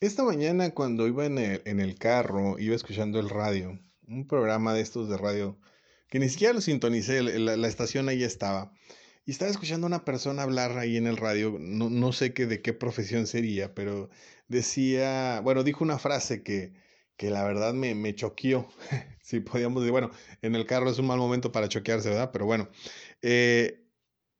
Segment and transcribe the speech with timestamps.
[0.00, 5.08] Esta mañana cuando iba en el, carro, iba escuchando el radio, un programa de estos
[5.08, 5.58] de radio,
[6.08, 8.72] que ni siquiera lo sintonicé, la, estación ahí estaba.
[9.26, 12.62] Y estaba escuchando una persona hablar ahí en el radio, no, no sé qué, de
[12.62, 14.08] qué profesión sería, pero
[14.46, 16.74] decía, bueno, dijo una frase que,
[17.16, 18.68] que la verdad me, me choqueó.
[19.20, 20.12] si podíamos decir, bueno,
[20.42, 22.30] en el carro es un mal momento para choquearse, ¿verdad?
[22.32, 22.68] Pero bueno,
[23.20, 23.84] eh,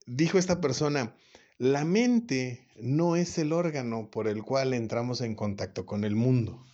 [0.07, 1.17] dijo esta persona,
[1.59, 6.65] la mente no es el órgano por el cual entramos en contacto con el mundo.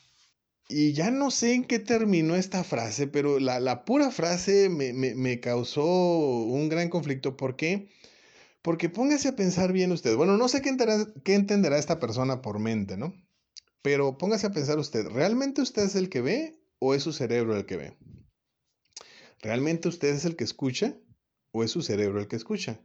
[0.69, 5.85] Y ya no sé en qué terminó esta frase, pero la, pura frase me, causó
[5.85, 7.37] un gran conflicto.
[7.37, 7.89] ¿Por qué?
[8.63, 10.17] Porque póngase a pensar bien usted.
[10.17, 10.75] Bueno, no sé qué
[11.23, 13.15] qué entenderá esta persona por mente, ¿no?
[13.83, 17.57] Pero póngase a pensar usted, ¿realmente usted es el que ve o es su cerebro
[17.57, 17.99] el que ve?
[19.41, 20.97] ¿Realmente usted es el que escucha
[21.53, 22.81] o es su cerebro el que escucha?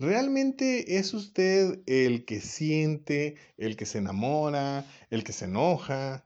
[0.00, 6.24] ¿Realmente es usted el que siente, el que se enamora, el que se enoja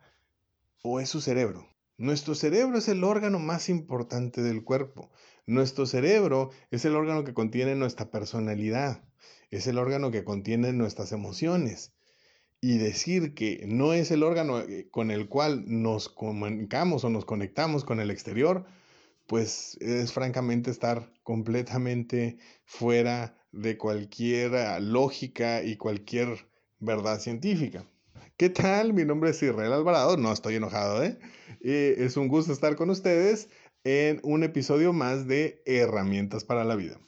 [0.83, 1.67] o es su cerebro?
[1.97, 5.11] Nuestro cerebro es el órgano más importante del cuerpo.
[5.47, 9.05] Nuestro cerebro es el órgano que contiene nuestra personalidad,
[9.51, 11.95] es el órgano que contiene nuestras emociones
[12.61, 17.25] y decir que no es el órgano eh, con el cual nos comunicamos o nos
[17.25, 18.67] conectamos con el exterior,
[19.27, 26.47] pues es francamente estar completamente fuera de cualquier lógica y cualquier
[26.81, 27.87] verdad científica.
[28.37, 28.93] ¿Qué tal?
[28.93, 31.19] Mi nombre es Israel Alvarado, no estoy enojado, ¿eh?
[31.61, 33.49] es un gusto estar con ustedes
[33.85, 36.99] en un episodio más de Herramientas para la Vida.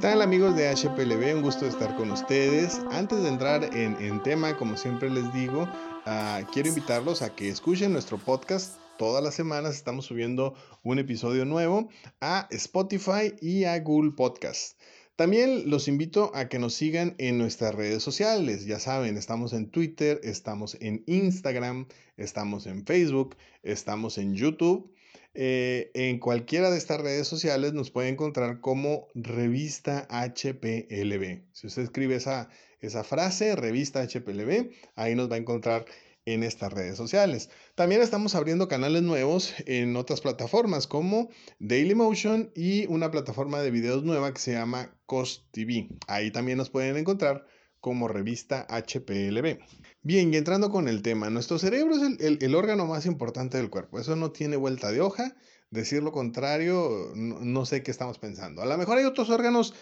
[0.00, 1.36] ¿Qué tal amigos de HPLB?
[1.36, 2.80] Un gusto estar con ustedes.
[2.90, 5.68] Antes de entrar en, tema, como siempre les digo,
[6.06, 8.78] ah, quiero invitarlos a que escuchen nuestro podcast.
[8.96, 11.90] Todas las semanas estamos subiendo un episodio nuevo
[12.22, 14.80] a Spotify y a Google Podcast.
[15.16, 18.64] También los invito a que nos sigan en nuestras redes sociales.
[18.64, 24.90] Ya saben, estamos en Twitter, estamos en Instagram, estamos en Facebook, estamos en YouTube.
[25.34, 31.44] Eh, en cualquiera de estas redes sociales nos puede encontrar como revista HPLB.
[31.52, 32.48] Si usted escribe esa,
[32.80, 35.86] esa frase, revista HPLB, ahí nos va a encontrar
[36.26, 37.50] en estas redes sociales.
[37.74, 44.04] También estamos abriendo canales nuevos en otras plataformas como Dailymotion y una plataforma de videos
[44.04, 45.88] nueva que se llama Cost TV.
[46.08, 47.46] Ahí también nos pueden encontrar
[47.80, 49.58] como revista HPLB.
[50.02, 53.98] Bien, y entrando con el tema, nuestro cerebro es el, órgano más importante del cuerpo.
[53.98, 55.34] Eso no tiene vuelta de hoja.
[55.70, 58.62] Decir lo contrario, no, sé qué estamos pensando.
[58.62, 59.74] A lo mejor hay otros órganos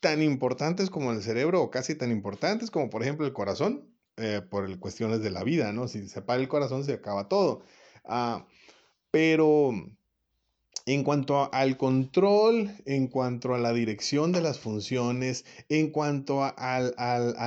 [0.00, 4.42] tan importantes como el cerebro o casi tan importantes como por ejemplo el corazón, eh,
[4.48, 5.88] por cuestiones de la vida, ¿no?
[5.88, 7.64] Si se para el corazón se acaba todo.
[8.04, 8.46] Ah,
[9.10, 9.72] pero
[10.88, 16.80] en cuanto al control, en cuanto a la dirección de las funciones, en cuanto a,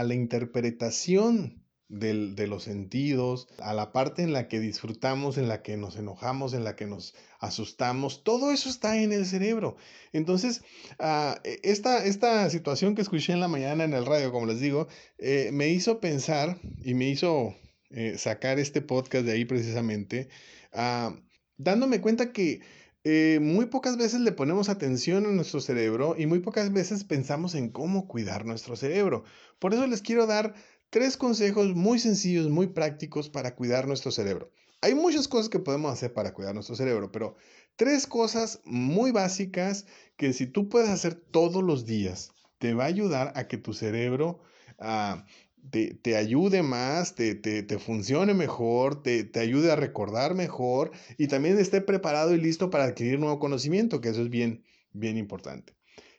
[0.04, 5.76] la interpretación de los sentidos, a la parte en la que disfrutamos, en la que
[5.76, 9.76] nos enojamos, en la que nos asustamos, todo eso está en el cerebro.
[10.14, 10.62] Entonces,
[11.00, 14.88] ah, e, esta, situación que escuché en la mañana en el radio, como les digo,
[15.18, 17.56] eh, me hizo pensar y me hizo
[17.90, 20.30] eh, sacar este podcast de ahí precisamente,
[20.74, 21.16] ah,
[21.58, 22.62] dándome cuenta que
[23.04, 27.56] eh, muy pocas veces le ponemos atención a nuestro cerebro y muy pocas veces pensamos
[27.56, 29.24] en cómo cuidar nuestro cerebro.
[29.58, 30.54] Por eso les quiero dar
[30.92, 34.52] tres consejos muy sencillos, muy prácticos para cuidar nuestro cerebro.
[34.82, 37.36] Hay muchas cosas que podemos hacer para cuidar nuestro cerebro, pero
[37.76, 39.86] tres cosas muy básicas
[40.16, 43.74] que si tú puedes hacer todos los días, te va a ayudar a que tu
[43.74, 44.42] cerebro
[44.78, 45.26] ah,
[45.70, 51.58] te, ayude más, te, te, funcione mejor, te, te, ayude a recordar mejor y también
[51.60, 55.74] esté preparado y listo para adquirir nuevo conocimiento, que eso es bien, bien importante.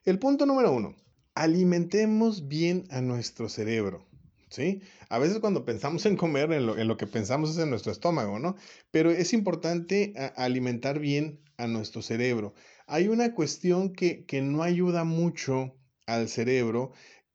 [0.04, 0.97] El punto número uno,
[1.34, 4.06] alimentemos bien a nuestro cerebro.
[4.48, 4.82] ¿Sí?
[5.08, 7.91] A veces cuando pensamos en comer, en lo, en lo que pensamos es en nuestro
[7.91, 8.54] estómago, ¿no?
[8.91, 12.52] Pero es importante alimentar bien a nuestro cerebro.
[12.86, 15.75] Hay una cuestión que, que no ayuda mucho
[16.06, 16.93] al cerebro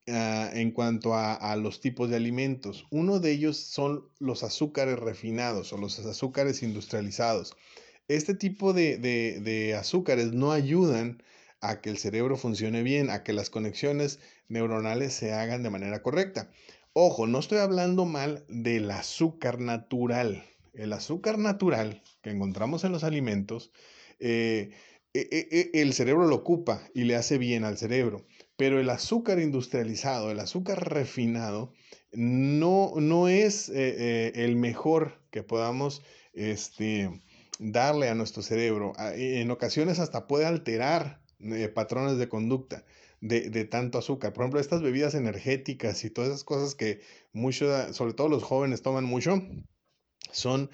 [0.09, 2.87] Ah, en cuanto a, los tipos de alimentos.
[2.91, 7.57] Uno de ellos son los azúcares refinados o los azúcares industrializados.
[8.07, 11.21] Este tipo de, azúcares no ayudan
[11.59, 16.01] a que el cerebro funcione bien, a que las conexiones neuronales se hagan de manera
[16.01, 16.51] correcta.
[16.93, 20.45] Ojo, no estoy hablando mal del azúcar natural.
[20.73, 23.71] El azúcar natural que encontramos en los alimentos,
[24.19, 24.71] eh,
[25.13, 28.25] e, e, e, el cerebro lo ocupa y le hace bien al cerebro.
[28.57, 31.71] Pero el azúcar industrializado, el azúcar refinado,
[32.11, 37.21] no, no es eh, eh, el mejor que podamos este,
[37.59, 38.93] darle a nuestro cerebro.
[38.97, 42.83] Ah, en ocasiones hasta puede alterar eh, patrones de conducta
[43.21, 44.33] de, de, tanto azúcar.
[44.33, 47.01] Por ejemplo, estas bebidas energéticas y todas esas cosas que
[47.33, 49.41] muchos, sobre todo los jóvenes, toman mucho,
[50.31, 50.71] son,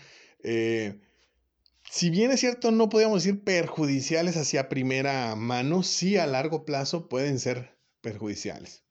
[1.89, 7.07] si bien es cierto, no podríamos decir perjudiciales hacia primera mano, sí a largo plazo
[7.07, 8.83] pueden ser perjudiciales.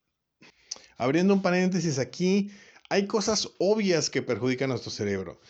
[0.97, 2.51] Abriendo un paréntesis aquí,
[2.89, 5.41] hay cosas obvias que perjudican a nuestro cerebro.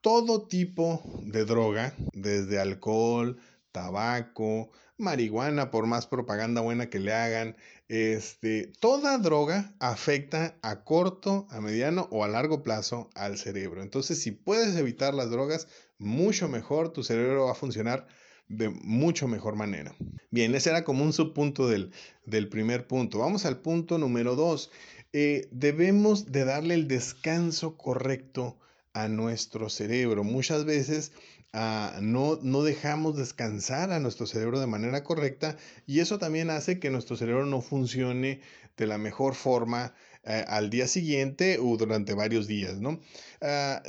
[0.00, 3.38] Todo tipo de droga, desde alcohol,
[3.72, 7.56] tabaco, marihuana, por más propaganda buena que le hagan,
[7.88, 13.82] este, toda droga afecta a corto, a mediano o a largo plazo al cerebro.
[13.82, 18.06] Entonces, si puedes evitar las drogas, mucho mejor, tu cerebro va a funcionar
[18.48, 19.94] de mucho mejor manera.
[20.30, 21.92] Bien, ese era como un subpunto del,
[22.26, 23.18] del primer punto.
[23.18, 24.70] Vamos al punto número dos.
[25.12, 28.58] Eh, debemos de darle el descanso correcto
[28.94, 30.24] a nuestro cerebro.
[30.24, 31.12] Muchas veces
[31.52, 35.56] ah, no, no dejamos descansar a nuestro cerebro de manera correcta
[35.86, 38.40] y eso también hace que nuestro cerebro no funcione
[38.76, 39.94] de la mejor forma
[40.24, 43.00] eh, al día siguiente o durante varios días, ¿no?
[43.40, 43.82] Ah,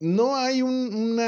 [0.00, 1.18] no hay un,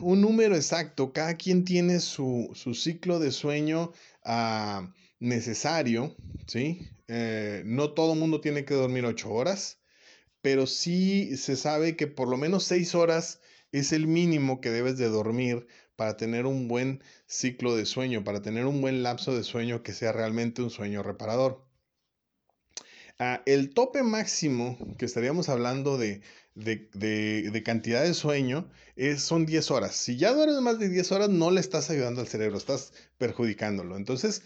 [0.00, 3.92] un, número exacto, cada quien tiene su, ciclo de sueño
[4.24, 4.90] ah,
[5.20, 6.88] necesario, ¿sí?
[7.08, 9.78] Eh, no todo el mundo tiene que dormir ocho horas
[10.46, 13.40] pero sí se sabe que por lo menos seis horas
[13.72, 15.66] es el mínimo que debes de dormir
[15.96, 19.92] para tener un buen ciclo de sueño, para tener un buen lapso de sueño que
[19.92, 21.66] sea realmente un sueño reparador.
[23.18, 26.20] Ah, el tope máximo que estaríamos hablando de,
[26.54, 29.96] de, cantidad de sueño es, son 10 horas.
[29.96, 33.96] Si ya duermes más de 10 horas, no le estás ayudando al cerebro, estás perjudicándolo.
[33.96, 34.42] Entonces,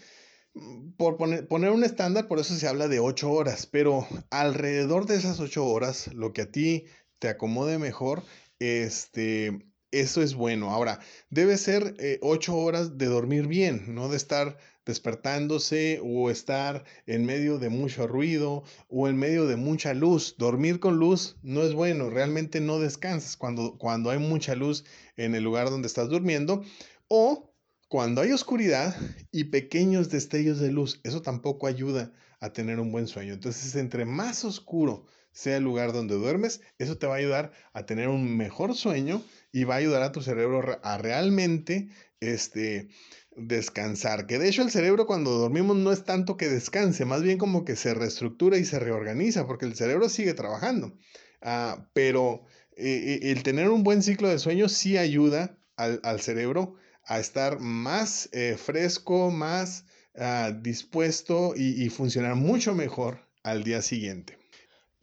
[0.97, 5.39] por poner, un estándar, por eso se habla de 8 horas, pero alrededor de esas
[5.39, 6.85] 8 horas, lo que a ti
[7.19, 8.23] te acomode mejor,
[8.61, 10.69] este, eso es bueno.
[10.69, 10.99] Ahora,
[11.31, 17.25] debe ser 8 eh, horas de dormir bien, no de estar despertándose o estar en
[17.25, 20.35] medio de mucho ruido o en medio de mucha luz.
[20.37, 24.85] Dormir con luz no es bueno, realmente no descansas cuando, cuando hay mucha luz
[25.17, 26.63] en el lugar donde estás durmiendo
[27.07, 27.51] o
[27.87, 28.95] cuando hay oscuridad
[29.31, 33.33] y pequeños destellos de luz, eso tampoco ayuda a tener un buen sueño.
[33.33, 37.85] Entonces, entre más oscuro sea el lugar donde duermes, eso te va a ayudar a
[37.85, 41.89] tener un mejor sueño y va a ayudar a tu cerebro a realmente
[42.19, 42.89] este,
[43.35, 44.27] descansar.
[44.27, 47.65] Que de hecho el cerebro cuando dormimos no es tanto que descanse, más bien como
[47.65, 50.97] que se reestructura y se reorganiza, porque el cerebro sigue trabajando.
[51.41, 52.45] Ah, pero
[52.75, 56.75] eh, eh, el tener un buen ciclo de sueño sí ayuda al, al cerebro
[57.05, 59.85] a estar más eh, fresco, más
[60.15, 64.37] ah, dispuesto y, funcionar mucho mejor al día siguiente.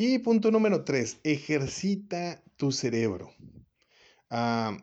[0.00, 3.32] Y punto número tres, ejercita tu cerebro.
[4.30, 4.78] Ah,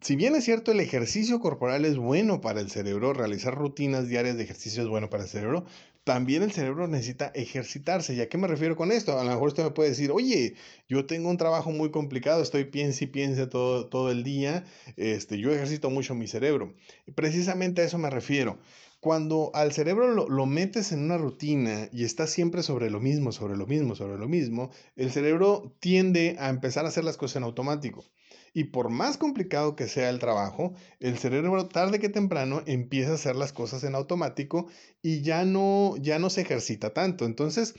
[0.00, 4.38] si bien es cierto, el ejercicio corporal es bueno para el cerebro, realizar rutinas diarias
[4.38, 5.66] de ejercicio es bueno para el cerebro,
[6.02, 8.14] también el cerebro necesita ejercitarse.
[8.14, 9.18] ¿Y a qué me refiero con esto?
[9.18, 10.54] A lo mejor usted me puede decir, oye,
[10.88, 14.64] yo tengo un trabajo muy complicado, estoy piense y piense todo, todo el día,
[14.96, 16.74] este, yo ejercito mucho mi cerebro.
[17.14, 18.58] Precisamente a eso me refiero.
[19.00, 23.30] Cuando al cerebro lo, lo, metes en una rutina y está siempre sobre lo mismo,
[23.30, 27.36] sobre lo mismo, sobre lo mismo, el cerebro tiende a empezar a hacer las cosas
[27.36, 28.04] en automático.
[28.52, 33.14] Y por más complicado que sea el trabajo, el cerebro tarde que temprano empieza a
[33.14, 34.66] hacer las cosas en automático
[35.00, 37.24] y ya no, ya no se ejercita tanto.
[37.24, 37.74] Entonces,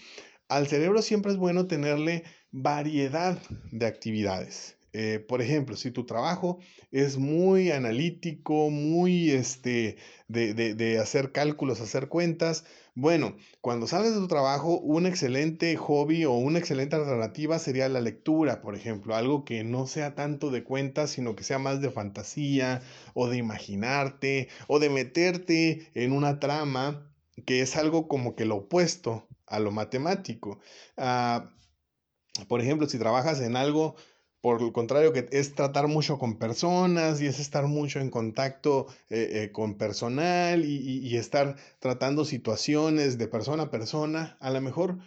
[0.48, 4.79] al cerebro siempre es bueno tenerle variedad de actividades.
[4.94, 6.60] Eh, por ejemplo, si tu trabajo
[6.92, 12.66] es muy analítico, muy este, de, de, hacer cálculos, hacer cuentas,
[12.96, 18.02] bueno, cuando sales de tu trabajo, un excelente hobby o una excelente alternativa sería la
[18.02, 21.92] lectura, por ejemplo, algo que no sea tanto de cuentas, sino que sea más de
[21.92, 22.82] fantasía
[23.14, 27.10] o de imaginarte o de meterte en una trama
[27.46, 30.60] que es algo como que lo opuesto a lo matemático.
[30.98, 31.50] Ah,
[32.48, 33.96] por ejemplo, si trabajas en algo
[34.42, 38.88] por el contrario, que es tratar mucho con personas y es estar mucho en contacto
[39.10, 44.38] eh, eh, con personal y, estar tratando situaciones de persona a persona.
[44.40, 45.00] A lo mejor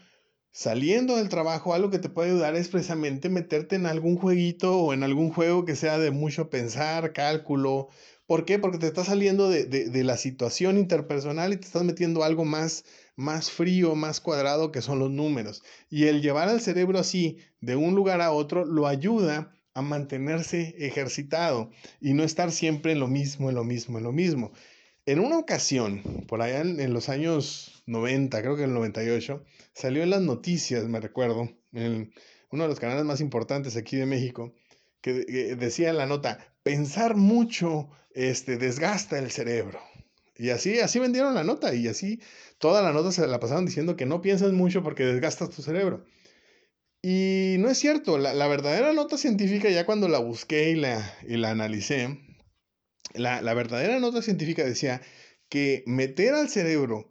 [0.51, 4.93] saliendo del trabajo, algo que te puede ayudar es precisamente meterte en algún jueguito o
[4.93, 7.89] en algún juego que sea de mucho pensar, cálculo.
[8.27, 8.59] ¿Por qué?
[8.59, 12.85] Porque te estás saliendo de, de la situación interpersonal y te estás metiendo algo más
[13.16, 15.62] más frío, más cuadrado que son los números.
[15.90, 20.75] Y el llevar al cerebro así de un lugar a otro lo ayuda a mantenerse
[20.78, 24.52] ejercitado y no estar siempre en lo mismo, en lo mismo, en lo mismo.
[25.04, 30.02] En una ocasión, por allá en, los años 90, creo que en el 98, salió
[30.02, 32.12] en las noticias, me recuerdo, en
[32.50, 34.54] uno de los canales más importantes aquí de México,
[35.00, 35.12] que,
[35.57, 39.81] decía en la nota, pensar mucho este, desgasta el cerebro.
[40.37, 42.21] Y así, así vendieron la nota y así
[42.59, 46.05] toda la nota se la pasaron diciendo que no piensas mucho porque desgastas tu cerebro.
[47.03, 51.37] Y no es cierto, la, verdadera nota científica, ya cuando la busqué y la, y
[51.37, 52.21] la analicé,
[53.15, 55.03] la, la verdadera nota científica decía
[55.49, 57.11] que meter al cerebro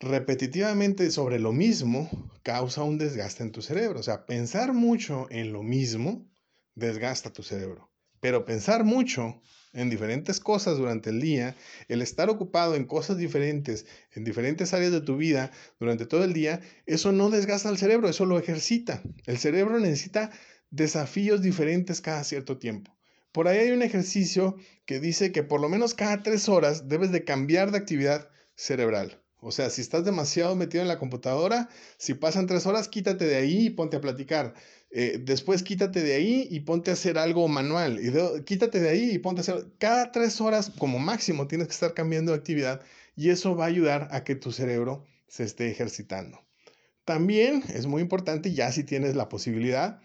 [0.00, 2.10] repetitivamente sobre lo mismo
[2.42, 4.00] causa un desgaste en tu cerebro.
[4.00, 6.26] O sea, pensar mucho en lo mismo
[6.74, 7.89] desgasta tu cerebro.
[8.20, 9.40] Pero pensar mucho
[9.72, 11.56] en diferentes cosas durante el día,
[11.88, 16.32] el estar ocupado en cosas diferentes, en diferentes áreas de tu vida durante todo el
[16.32, 19.02] día, eso no desgasta al cerebro, eso lo ejercita.
[19.26, 20.30] El cerebro necesita
[20.70, 22.96] desafíos diferentes cada cierto tiempo.
[23.32, 27.12] Por ahí hay un ejercicio que dice que por lo menos cada tres horas debes
[27.12, 29.22] de cambiar de actividad cerebral.
[29.42, 33.36] O sea, si estás demasiado metido en la computadora, si pasan tres horas, quítate de
[33.36, 34.54] ahí y ponte a platicar.
[34.90, 38.00] Eh, después quítate de ahí y ponte a hacer algo manual.
[38.00, 39.66] Y quítate de ahí y ponte a hacer...
[39.78, 42.82] Cada tres horas como máximo tienes que estar cambiando de actividad
[43.16, 46.40] y eso va a ayudar a que tu cerebro se esté ejercitando.
[47.04, 50.00] También es muy importante, ya si tienes la posibilidad,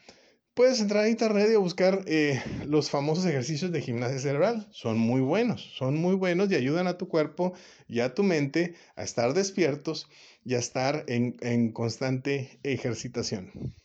[0.55, 4.65] Puedes entrar a internet y buscar eh, los famosos ejercicios de gimnasia cerebral.
[4.71, 7.51] Son muy buenos, son muy buenos y ayudan a tu cuerpo
[7.89, 10.07] y a tu mente a estar despiertos
[10.45, 13.75] y a estar en, en constante ejercitación.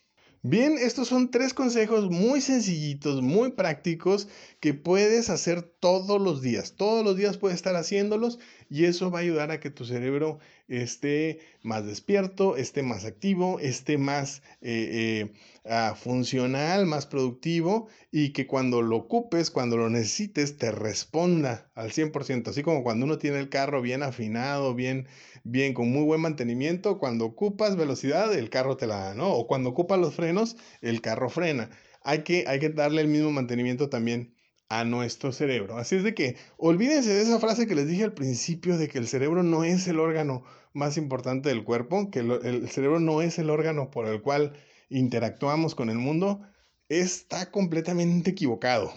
[0.43, 4.27] Bien, estos son tres consejos muy sencillitos, muy prácticos
[4.59, 6.73] que puedes hacer todos los días.
[6.75, 8.39] Todos los días puedes estar haciéndolos
[8.71, 13.59] y eso va a ayudar a que tu cerebro esté más despierto, esté más activo,
[13.59, 15.33] esté más eh, eh,
[15.65, 21.91] ah, funcional, más productivo y que cuando lo ocupes, cuando lo necesites, te responda al
[21.91, 22.49] 100%.
[22.49, 25.05] Así como cuando uno tiene el carro bien afinado, bien,
[25.43, 29.33] bien, con muy buen mantenimiento, cuando ocupas velocidad, el carro te la da, ¿no?
[29.33, 31.69] O cuando ocupas los frenos, el carro frena.
[32.03, 34.33] Hay que, hay que darle el mismo mantenimiento también
[34.71, 35.77] a nuestro cerebro.
[35.77, 38.99] Así es de que olvídense de esa frase que les dije al principio de que
[38.99, 43.37] el cerebro no es el órgano más importante del cuerpo, que el cerebro no es
[43.37, 44.53] el órgano por el cual
[44.87, 46.39] interactuamos con el mundo,
[46.87, 48.93] está completamente equivocado.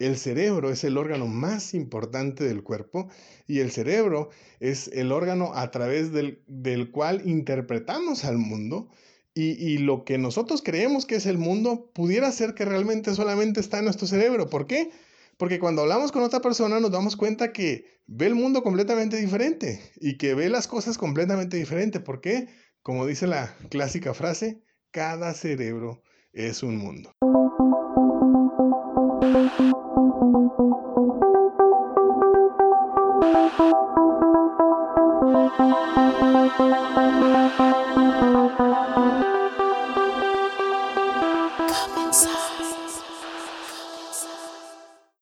[0.00, 3.08] El cerebro es el órgano más importante del cuerpo
[3.46, 8.90] y el cerebro es el órgano a través del, del cual interpretamos al mundo
[9.38, 13.78] y, lo que nosotros creemos que es el mundo pudiera ser que realmente solamente está
[13.78, 14.48] en nuestro cerebro.
[14.48, 14.90] ¿Por qué?
[15.36, 19.92] Porque cuando hablamos con otra persona nos damos cuenta que ve el mundo completamente diferente
[20.00, 22.00] y que ve las cosas completamente diferente.
[22.00, 22.48] ¿Por qué?
[22.80, 26.02] Como dice la clásica frase, cada cerebro
[26.32, 27.12] es un mundo.